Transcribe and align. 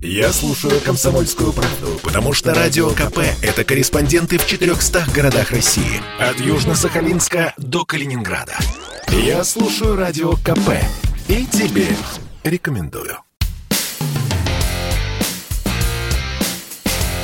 Я 0.00 0.32
слушаю 0.32 0.80
«Комсомольскую 0.80 1.52
правду», 1.52 1.98
потому 2.04 2.32
что 2.32 2.54
«Радио 2.54 2.90
КП»— 2.90 3.18
это 3.42 3.64
корреспонденты 3.64 4.38
в 4.38 4.46
400 4.46 5.06
городах 5.12 5.50
России. 5.50 6.00
От 6.20 6.36
Южно-Сахалинска 6.36 7.52
до 7.56 7.84
Калининграда. 7.84 8.56
Я 9.08 9.42
слушаю 9.42 9.96
«Радио 9.96 10.34
КП» 10.34 10.70
и 11.26 11.44
тебе 11.46 11.88
рекомендую. 12.44 13.18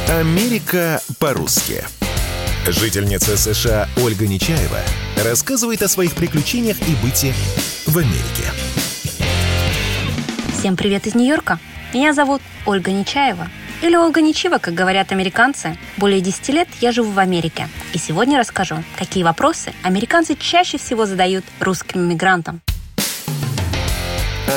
Америка 0.09 1.00
по-русски. 1.20 1.84
Жительница 2.66 3.36
США 3.36 3.88
Ольга 4.02 4.27
Нечаева 4.27 4.80
рассказывает 5.25 5.82
о 5.82 5.88
своих 5.88 6.14
приключениях 6.14 6.79
и 6.88 6.96
быте 7.04 7.32
в 7.86 7.96
Америке. 7.96 8.50
Всем 10.59 10.77
привет 10.77 11.06
из 11.06 11.14
Нью-Йорка. 11.14 11.61
Меня 11.95 12.12
зовут 12.12 12.42
Ольга 12.66 12.90
Нечаева. 12.90 13.48
Или 13.80 13.94
Ольга 13.94 14.21
Нечива, 14.21 14.58
как 14.58 14.75
говорят 14.75 15.12
американцы. 15.12 15.79
Более 15.96 16.21
10 16.21 16.48
лет 16.48 16.68
я 16.80 16.90
живу 16.90 17.12
в 17.12 17.18
Америке. 17.21 17.68
И 17.93 17.98
сегодня 17.98 18.36
расскажу, 18.36 18.82
какие 18.98 19.22
вопросы 19.22 19.72
американцы 19.85 20.35
чаще 20.35 20.76
всего 20.76 21.07
задают 21.07 21.44
русским 21.61 22.00
мигрантам. 22.00 22.62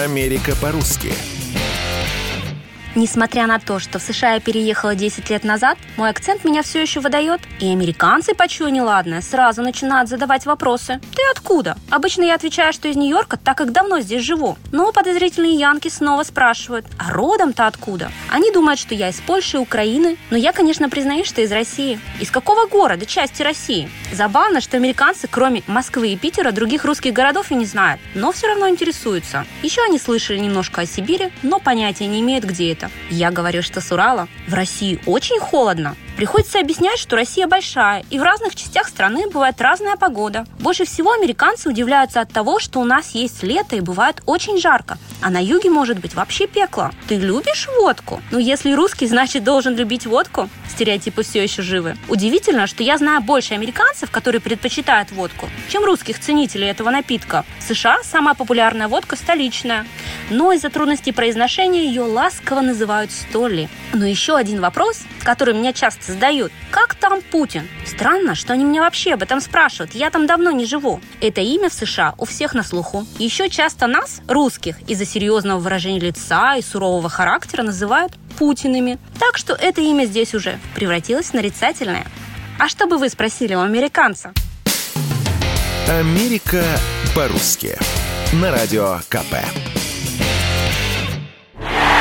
Америка 0.04 0.56
по-русски. 0.60 1.14
Несмотря 2.98 3.46
на 3.46 3.60
то, 3.60 3.78
что 3.78 4.00
в 4.00 4.02
США 4.02 4.34
я 4.34 4.40
переехала 4.40 4.96
10 4.96 5.30
лет 5.30 5.44
назад, 5.44 5.78
мой 5.98 6.10
акцент 6.10 6.44
меня 6.44 6.64
все 6.64 6.82
еще 6.82 7.00
выдает, 7.00 7.42
и 7.60 7.72
американцы, 7.72 8.34
почуя 8.34 8.72
неладное, 8.72 9.22
сразу 9.22 9.62
начинают 9.62 10.10
задавать 10.10 10.48
вопросы. 10.48 11.00
«Ты 11.16 11.22
откуда?» 11.32 11.78
Обычно 11.92 12.24
я 12.24 12.34
отвечаю, 12.34 12.74
что 12.74 12.88
из 12.88 12.96
Нью-Йорка, 12.96 13.38
так 13.38 13.56
как 13.56 13.72
давно 13.72 14.00
здесь 14.00 14.24
живу. 14.24 14.58
Но 14.72 14.92
подозрительные 14.92 15.54
янки 15.54 15.90
снова 15.90 16.24
спрашивают, 16.24 16.88
а 16.98 17.14
родом-то 17.14 17.68
откуда? 17.68 18.12
Они 18.32 18.52
думают, 18.52 18.80
что 18.80 18.96
я 18.96 19.10
из 19.10 19.22
Польши 19.22 19.60
Украины, 19.60 20.18
но 20.32 20.38
я, 20.38 20.52
конечно, 20.52 20.90
признаюсь, 20.90 21.28
что 21.28 21.42
из 21.42 21.52
России. 21.52 22.00
Из 22.20 22.32
какого 22.32 22.66
города, 22.66 23.06
части 23.06 23.44
России? 23.44 23.92
Забавно, 24.12 24.60
что 24.60 24.76
американцы, 24.76 25.28
кроме 25.30 25.62
Москвы 25.68 26.10
и 26.10 26.18
Питера, 26.18 26.52
других 26.52 26.84
русских 26.84 27.14
городов 27.14 27.52
и 27.52 27.56
не 27.56 27.66
знают, 27.66 28.02
но 28.16 28.32
все 28.32 28.48
равно 28.48 28.68
интересуются. 28.68 29.46
Еще 29.62 29.84
они 29.84 30.00
слышали 30.00 30.40
немножко 30.40 30.82
о 30.82 30.88
Сибири, 30.88 31.30
но 31.44 31.60
понятия 31.60 32.08
не 32.08 32.22
имеют, 32.22 32.44
где 32.44 32.72
это. 32.74 32.87
Я 33.10 33.32
говорю, 33.32 33.62
что 33.62 33.82
с 33.82 33.92
Урала 33.92 34.28
в 34.48 34.54
России 34.54 35.00
очень 35.06 35.40
холодно. 35.40 35.96
Приходится 36.18 36.60
объяснять, 36.60 36.98
что 36.98 37.16
Россия 37.16 37.46
большая, 37.46 38.04
и 38.10 38.18
в 38.18 38.24
разных 38.24 38.56
частях 38.56 38.88
страны 38.88 39.30
бывает 39.30 39.62
разная 39.62 39.98
погода. 39.98 40.48
Больше 40.60 40.84
всего 40.84 41.14
американцы 41.14 41.70
удивляются 41.70 42.22
от 42.22 42.32
того, 42.32 42.60
что 42.60 42.80
у 42.80 42.84
нас 42.84 43.12
есть 43.12 43.44
лето 43.44 43.76
и 43.76 43.82
бывает 43.82 44.24
очень 44.26 44.58
жарко, 44.58 44.98
а 45.22 45.30
на 45.30 45.38
юге 45.40 45.70
может 45.70 46.00
быть 46.00 46.16
вообще 46.16 46.48
пекло. 46.48 46.92
Ты 47.08 47.18
любишь 47.18 47.68
водку? 47.80 48.20
Ну, 48.32 48.40
если 48.40 48.72
русский, 48.74 49.06
значит 49.06 49.44
должен 49.44 49.76
любить 49.76 50.08
водку. 50.08 50.50
Стереотипы 50.68 51.22
все 51.22 51.44
еще 51.44 51.62
живы. 51.62 51.96
Удивительно, 52.10 52.66
что 52.66 52.82
я 52.82 52.98
знаю 52.98 53.22
больше 53.22 53.54
американцев, 53.54 54.10
которые 54.10 54.42
предпочитают 54.42 55.12
водку, 55.12 55.48
чем 55.70 55.84
русских 55.86 56.20
ценителей 56.20 56.68
этого 56.68 56.90
напитка. 56.90 57.46
В 57.60 57.64
США 57.64 58.00
самая 58.04 58.34
популярная 58.34 58.88
водка 58.88 59.16
столичная. 59.16 59.86
Но 60.30 60.52
из-за 60.52 60.70
трудностей 60.70 61.12
произношения 61.12 61.84
ее 61.84 62.02
ласково 62.02 62.62
называют 62.62 63.12
Столли. 63.12 63.70
Но 63.94 64.06
еще 64.06 64.36
один 64.36 64.60
вопрос, 64.60 65.02
который 65.24 65.54
меня 65.54 65.74
часто 65.74 66.12
задают. 66.12 66.52
Как 66.70 66.96
там 66.96 67.22
Путин? 67.22 67.68
Странно, 67.86 68.36
что 68.36 68.54
они 68.54 68.66
меня 68.66 68.82
вообще 68.82 69.14
об 69.14 69.24
этом 69.24 69.40
спрашивают. 69.40 69.94
Я 69.94 70.10
там 70.10 70.28
давно 70.28 70.52
не 70.52 70.66
живу. 70.66 71.00
Это 71.22 71.42
имя 71.42 71.70
в 71.70 71.74
США 71.74 72.14
у 72.18 72.26
всех 72.26 72.54
на 72.54 72.64
слуху. 72.64 73.06
Еще 73.20 73.50
часто 73.50 73.88
нас, 73.88 74.22
русских, 74.28 74.78
из-за 74.88 75.06
серьезного 75.06 75.60
выражения 75.60 76.00
лица 76.00 76.56
и 76.56 76.62
сурового 76.62 77.10
характера 77.10 77.64
называют 77.64 78.14
Путиными. 78.38 79.00
Так 79.20 79.38
что 79.38 79.54
это 79.54 79.82
имя 79.82 80.06
здесь 80.06 80.36
уже 80.36 80.60
превратилось 80.76 81.28
в 81.28 81.34
нарицательное. 81.34 82.06
А 82.60 82.70
что 82.70 82.86
бы 82.86 82.98
вы 82.98 83.10
спросили 83.10 83.56
у 83.56 83.62
американца? 83.62 84.34
Америка 85.88 86.64
по-русски. 87.16 87.78
На 88.34 88.52
радио 88.52 89.00
КП. 89.10 89.36